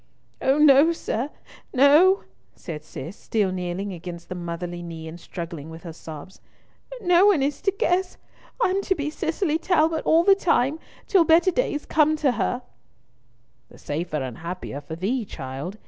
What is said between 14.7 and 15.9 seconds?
for thee, child.